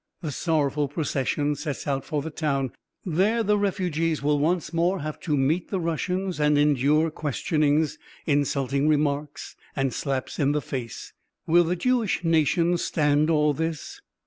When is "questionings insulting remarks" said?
7.11-9.55